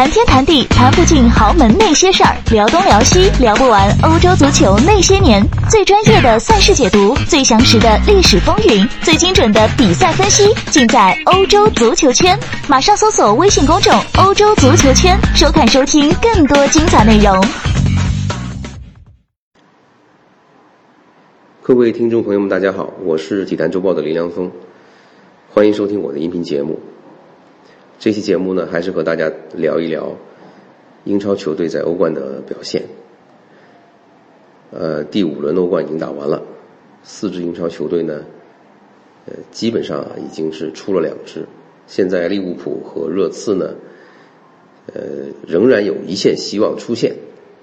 [0.00, 5.46] 谈天谈地谈不尽豪门那些事儿，聊东聊西聊不完欧洲足球那些年。
[5.68, 12.34] 最专业的赛事解读，最详实的历史风云，最精准的比赛分析，尽在欧洲足球圈。
[12.66, 17.38] 马上搜索微信公众“欧洲足球圈”，收看收听更多精彩内容。
[21.60, 24.50] 各位听众朋友们，大家好，我是体坛周报的林良锋，
[25.50, 26.80] 欢迎收听我的音频节目。
[28.00, 30.16] 这期节目呢，还是和大家聊一聊
[31.04, 32.82] 英超球队在欧冠的表现。
[34.70, 36.42] 呃，第五轮欧冠已经打完了，
[37.02, 38.24] 四支英超球队呢，
[39.26, 41.44] 呃，基本上已经是出了两支。
[41.86, 43.74] 现在利物浦和热刺呢，
[44.94, 45.02] 呃，
[45.46, 47.14] 仍然有一线希望出现。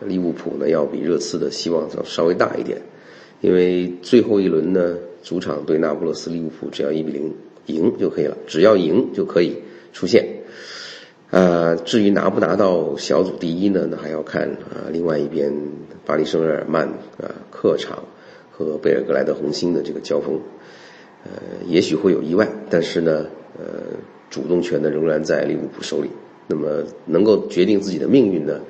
[0.00, 2.80] 利物浦呢，要比热刺的希望要稍微大一点，
[3.42, 7.34] 因为最后一轮呢，主场对那不勒斯，利物浦只要一比零
[7.66, 9.58] 赢就可以了，只要赢就可以。
[9.92, 10.26] 出现，
[11.30, 13.86] 呃，至于拿不拿到小组第一呢？
[13.90, 15.52] 那还要看啊，另外一边
[16.04, 18.04] 巴黎圣日耳曼啊，客场
[18.50, 20.40] 和贝尔格莱德红星的这个交锋，
[21.24, 21.30] 呃，
[21.66, 23.26] 也许会有意外，但是呢，
[23.58, 23.64] 呃，
[24.28, 26.10] 主动权呢仍然在利物浦手里。
[26.48, 28.60] 那么能够决定自己的命运呢，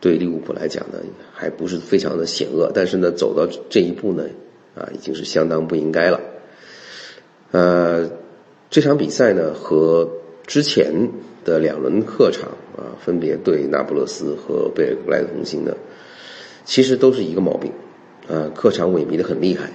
[0.00, 0.98] 对利物浦来讲呢，
[1.32, 2.70] 还不是非常的险恶。
[2.74, 4.24] 但是呢，走到这一步呢，
[4.74, 6.20] 啊，已经是相当不应该了。
[7.52, 8.10] 呃，
[8.68, 10.08] 这场比赛呢和。
[10.52, 11.08] 之前
[11.46, 15.74] 的两轮客场啊，分别对那不勒斯和贝尔格莱德红星的，
[16.66, 17.72] 其实都是一个毛病，
[18.28, 19.72] 啊，客场萎靡的很厉害。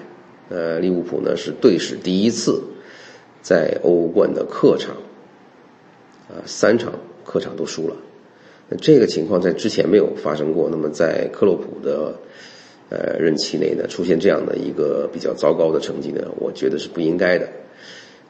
[0.49, 2.61] 呃，利物浦呢是队史第一次
[3.41, 4.95] 在欧冠的客场，
[6.29, 6.93] 啊，三场
[7.25, 7.95] 客场都输了。
[8.69, 10.69] 那这个情况在之前没有发生过。
[10.69, 12.13] 那么在克洛普的
[12.89, 17.49] 呃任期内呢，出现这样的一个比较糟糕的成绩呢，我觉得是不应该的。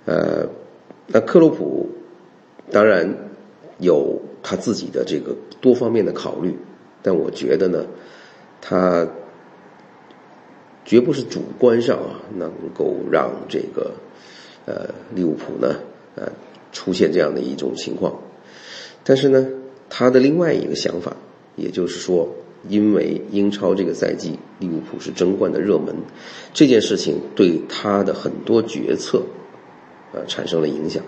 [0.06, 0.48] 呃，
[1.08, 1.90] 那克洛普。
[2.71, 3.29] 当然
[3.79, 6.57] 有他自己的这个多方面的考虑，
[7.01, 7.85] 但我觉得呢，
[8.61, 9.07] 他
[10.85, 13.91] 绝不是主观上啊能够让这个
[14.66, 15.79] 呃利物浦呢
[16.16, 16.31] 呃
[16.72, 18.19] 出现这样的一种情况。
[19.03, 19.47] 但是呢，
[19.89, 21.16] 他的另外一个想法，
[21.56, 22.29] 也就是说，
[22.67, 25.95] 因为英超这个赛季利物浦是争冠的热门，
[26.53, 29.23] 这件事情对他的很多决策
[30.13, 31.03] 呃产生了影响。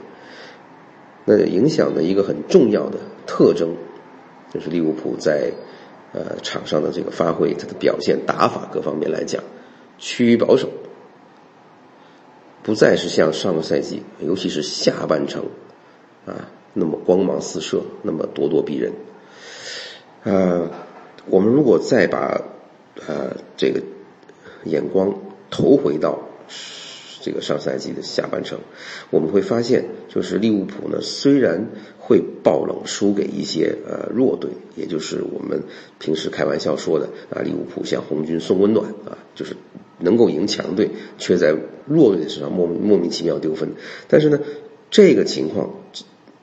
[1.31, 2.97] 那影响的一个很重要的
[3.27, 3.75] 特征，
[4.51, 5.51] 就是利物浦在
[6.11, 9.43] 呃场上的这个发挥，它的表现、打法各方面来讲，
[9.99, 10.67] 趋于保守，
[12.63, 15.43] 不再是像上个赛季，尤其是下半程
[16.25, 18.91] 啊那么光芒四射，那么咄咄逼人。
[20.23, 20.71] 呃，
[21.27, 22.41] 我们如果再把
[23.05, 23.83] 呃这个
[24.63, 25.13] 眼光
[25.51, 26.28] 投回到。
[27.21, 28.59] 这个上赛季的下半程，
[29.09, 31.67] 我们会发现，就是利物浦呢，虽然
[31.99, 35.63] 会爆冷输给一些呃弱队，也就是我们
[35.99, 39.55] 平时开玩笑说的啊，利物浦向红军送温暖啊，就是
[39.99, 43.73] 能够赢强队，却在弱队的身上莫莫名其妙丢分。
[44.07, 44.39] 但是呢，
[44.89, 45.75] 这个情况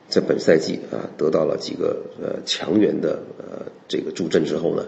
[0.07, 4.85] 在本赛季啊得到了几个呃强援的呃这个助阵之后呢，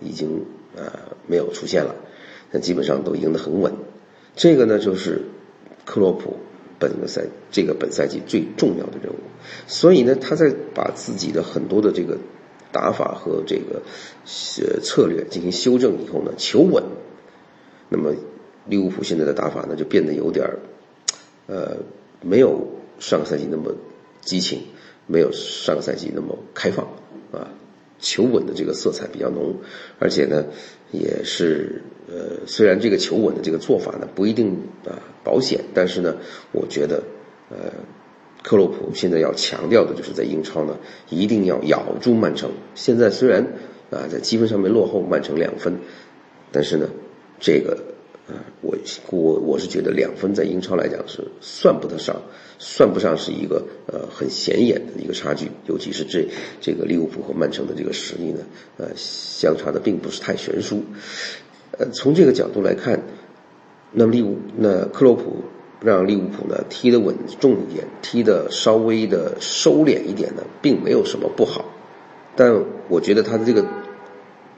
[0.00, 0.44] 已经
[0.76, 0.92] 呃
[1.26, 1.94] 没有出现了，
[2.50, 3.72] 那基本上都赢得很稳。
[4.36, 5.22] 这个呢，就是
[5.84, 6.36] 克洛普
[6.78, 9.16] 本个赛这个本赛季最重要的任务，
[9.66, 12.18] 所以呢，他在把自己的很多的这个
[12.72, 13.82] 打法和这个
[14.60, 16.82] 呃策略进行修正以后呢，求稳。
[17.88, 18.14] 那么
[18.66, 20.58] 利物浦现在的打法呢，就变得有点儿
[21.46, 21.76] 呃，
[22.22, 22.66] 没有
[22.98, 23.72] 上个赛季那么
[24.22, 24.62] 激情，
[25.06, 26.88] 没有上个赛季那么开放，
[27.98, 29.56] 求稳的这个色彩比较浓，
[29.98, 30.44] 而且呢，
[30.92, 31.82] 也是。
[32.06, 36.16] 呃，虽然这个求稳的这个做法呢不一定啊保险，但是呢，
[36.52, 37.02] 我觉得，
[37.48, 37.72] 呃，
[38.42, 40.78] 克洛普现在要强调的就是在英超呢
[41.08, 42.50] 一定要咬住曼城。
[42.74, 43.54] 现在虽然
[43.90, 45.78] 啊在积分上面落后曼城两分，
[46.52, 46.90] 但是呢，
[47.40, 47.78] 这个
[48.26, 48.76] 啊我
[49.10, 52.22] 我我是觉得两分在英超来讲是算不得上，
[52.58, 56.26] 算不上是一个呃很显眼的一个差距，尤其是这
[56.60, 58.40] 这个利物浦和曼城的这个实力呢，
[58.78, 60.82] 呃相差的并不是太悬殊。
[61.76, 63.02] 呃，从这个角度来看，
[63.92, 65.44] 那么利物那克洛普
[65.82, 71.66] 让利物浦呢踢得稳重一点，踢得稍微的收敛一点呢，并没有什么不好。
[72.36, 73.66] 但我觉得他的这个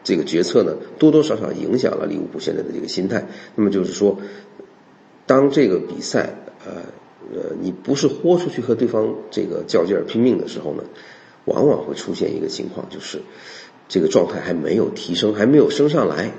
[0.06, 3.26] 这个决策呢，多多少少影响了利物浦现在的这个心态。
[3.56, 4.16] 那么就是说，
[5.26, 6.32] 当这个比赛
[6.64, 6.74] 呃
[7.34, 10.84] 呃你不是豁出去和对方这个较劲儿拼命的时候呢，
[11.44, 13.20] 往往会出现一个情况，就是
[13.88, 16.30] 这个状态还没有提升，还没有升上来。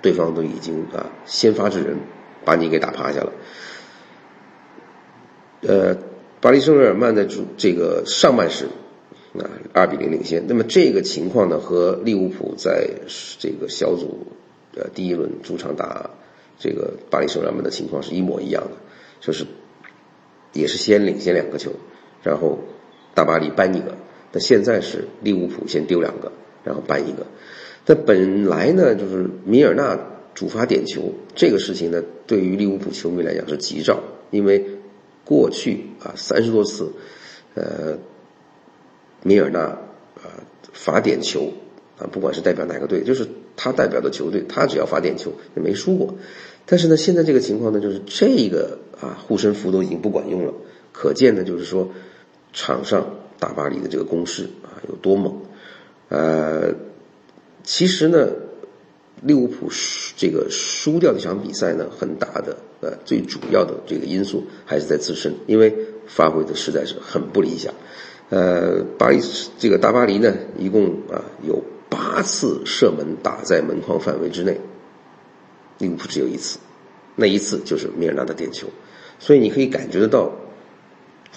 [0.00, 1.96] 对方都已经啊先发制人，
[2.44, 3.32] 把你给打趴下了。
[5.62, 5.96] 呃，
[6.40, 8.68] 巴黎圣日耳曼的主这个上半时
[9.38, 10.44] 啊，二比零领先。
[10.46, 12.88] 那么这个情况呢，和利物浦在
[13.38, 14.26] 这个小组
[14.76, 16.10] 呃第一轮主场打
[16.58, 18.70] 这个巴黎圣日耳曼的情况是一模一样的，
[19.20, 19.44] 就是
[20.52, 21.72] 也是先领先两个球，
[22.22, 22.58] 然后
[23.14, 23.96] 大巴黎扳一个。
[24.32, 26.32] 那现在是利物浦先丢两个，
[26.64, 27.26] 然后扳一个。
[27.86, 29.98] 那本来呢，就是米尔纳
[30.34, 34.00] 主罚点球这个事情呢，对于利物浦球迷来讲是吉兆，
[34.30, 34.64] 因为
[35.24, 36.92] 过去啊三十多次，
[37.54, 37.96] 呃，
[39.24, 40.30] 米尔纳啊
[40.72, 41.52] 罚点球
[41.98, 43.26] 啊，不管是代表哪个队，就是
[43.56, 46.14] 他代表的球队，他只要罚点球也没输过。
[46.64, 50.54] 但是呢，现在这个情况呢，就是这个啊护身符都已经不管用了，
[50.92, 51.90] 可见呢，就是说
[52.52, 55.34] 场上大巴黎的这个攻势啊有多猛，
[56.08, 56.72] 呃。
[57.66, 58.28] 其实呢，
[59.22, 65.74] 利物浦输这个输掉这场比赛呢，很大的呃最主要的这个因素还是在自身，因为
[66.06, 67.72] 发挥的实在是很不理想。
[68.30, 69.20] 呃，巴黎
[69.58, 74.60] 这个大巴黎呢，一共啊有八次射门打在门框范围之内，
[75.78, 76.58] 利物浦只有一次，
[77.16, 78.68] 那一次就是米尔纳的点球。
[79.18, 80.32] 所以你可以感觉得到，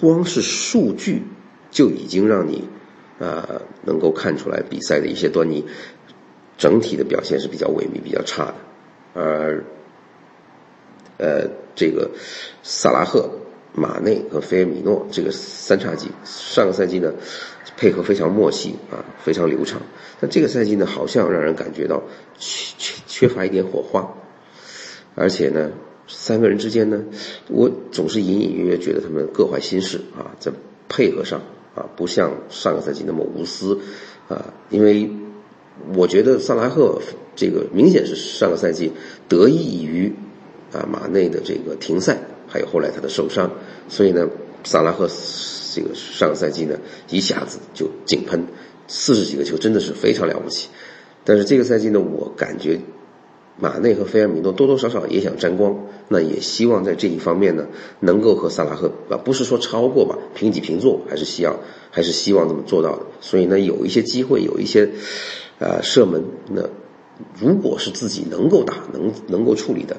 [0.00, 1.22] 光是数据
[1.70, 2.68] 就已经让你
[3.20, 5.66] 啊能够看出来比赛的一些端倪。
[6.56, 8.54] 整体的表现是比较萎靡、比较差的，
[9.14, 9.64] 而
[11.18, 12.10] 呃，这个
[12.64, 13.30] 萨拉赫、
[13.78, 17.14] 马内和菲尔米诺这个三叉戟，上个赛季呢
[17.76, 19.80] 配合非常默契啊，非常流畅。
[20.20, 22.02] 但这个赛季呢，好像让人感觉到
[22.38, 24.12] 缺缺缺乏一点火花，
[25.14, 25.70] 而且呢，
[26.06, 27.04] 三个人之间呢，
[27.48, 30.52] 我总是隐隐约约觉得他们各怀心事啊，在
[30.88, 31.40] 配合上
[31.74, 33.78] 啊，不像上个赛季那么无私
[34.28, 35.08] 啊，因为。
[35.94, 37.00] 我觉得萨拉赫
[37.36, 38.90] 这个明显是上个赛季
[39.28, 40.12] 得益于
[40.72, 43.50] 啊马内的这个停赛，还有后来他的受伤，
[43.88, 44.28] 所以呢，
[44.64, 45.08] 萨拉赫
[45.74, 46.78] 这个上个赛季呢
[47.10, 48.46] 一下子就井喷
[48.86, 50.68] 四十几个球，真的是非常了不起。
[51.24, 52.80] 但是这个赛季呢，我感觉
[53.56, 57.66] 马内和菲尔米诺多多少少也想沾光，那也希望在这一方面呢
[58.00, 61.58] 能够和萨拉赫啊不是说超过吧，平起平坐，还是希望
[61.90, 63.06] 还是希望这么做到的。
[63.20, 64.90] 所以呢，有一些机会，有一些。
[65.58, 66.22] 啊，射门
[66.52, 66.62] 那
[67.36, 69.96] 如果是自己能够打、能能够处理的，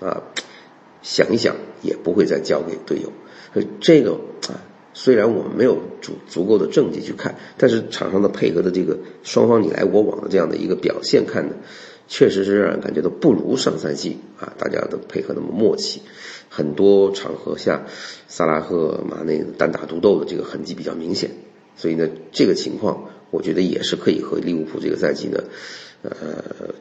[0.00, 0.22] 啊，
[1.02, 3.12] 想一想也不会再交给队友。
[3.52, 4.12] 所以这个
[4.48, 4.62] 啊，
[4.94, 11.54] 虽然我们没有足足够的证据去看，但是场上的配合的这个双方你来我往的这样的一个表现看呢，
[12.08, 16.02] 确实是让人感觉到不如上赛季啊，大家的配合那么默契。
[16.48, 17.86] 很多场合下，
[18.26, 21.30] 萨拉赫、马内单打独斗的这个痕迹比较明显。
[21.76, 23.10] 所以呢，这个情况。
[23.30, 25.42] 我觉得也是可以和利物浦这个赛季呢，
[26.02, 26.14] 呃，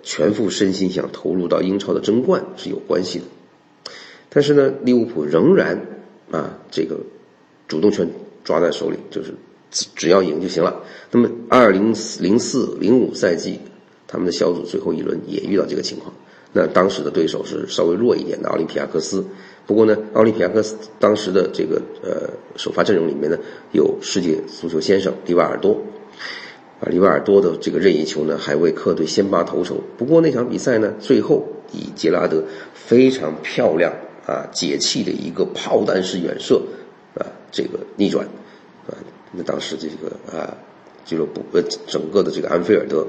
[0.03, 3.25] 全副身心想投入到英超的争冠是有关系的。
[4.29, 5.85] 但是呢，利物浦仍然
[6.31, 6.99] 啊，这个
[7.67, 8.09] 主动权
[8.43, 9.33] 抓在手里，就是
[9.71, 10.83] 只只要赢就行了。
[11.11, 13.59] 那么，二零零四零五赛季，
[14.07, 16.13] 他们的小组最后一轮也遇到这个情况。
[16.51, 19.23] 那当时的对手是稍微弱一点的奥林匹亚克斯。
[19.67, 23.37] 不过呢，奥林匹亚克斯当时的这个呃首发阵容里面呢，
[23.71, 25.79] 有世界足球先生迪瓦尔多。
[26.80, 29.83] 啊，里瓦尔多的这个任意球呢，还为客队先拔头筹。
[29.98, 32.44] 不过那场比赛呢，最后以杰拉德
[32.74, 33.94] 非常漂亮
[34.25, 36.62] 啊解气的一个炮弹式远射
[37.16, 38.25] 啊，这个逆转
[38.88, 38.95] 啊。
[39.31, 40.56] 那当时这个啊
[41.04, 43.06] 俱乐部呃整个的这个安菲尔德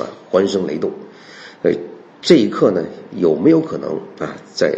[0.00, 0.90] 啊欢声雷动。
[1.62, 1.70] 呃，
[2.20, 4.76] 这一刻呢，有没有可能啊，在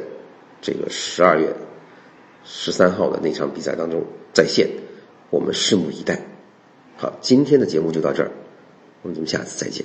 [0.60, 1.54] 这个十二月
[2.44, 4.68] 十三号的那场比赛当中再现？
[5.30, 6.20] 我们拭目以待。
[6.96, 8.30] 好，今天的节目就到这儿，
[9.02, 9.84] 我们下次再见。